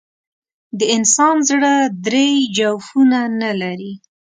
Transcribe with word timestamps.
د 0.77 0.81
انسان 0.95 1.35
زړه 1.49 1.73
درې 2.05 2.27
جوفونه 2.57 3.19
نه 3.41 3.51
لري. 3.61 3.93